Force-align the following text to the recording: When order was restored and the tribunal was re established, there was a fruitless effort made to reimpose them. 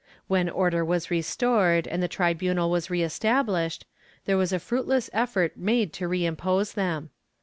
When 0.25 0.49
order 0.49 0.83
was 0.83 1.11
restored 1.11 1.85
and 1.87 2.01
the 2.01 2.07
tribunal 2.07 2.71
was 2.71 2.89
re 2.89 3.03
established, 3.03 3.85
there 4.25 4.35
was 4.35 4.51
a 4.51 4.57
fruitless 4.57 5.11
effort 5.13 5.55
made 5.57 5.93
to 5.93 6.09
reimpose 6.09 6.73
them. 6.73 7.11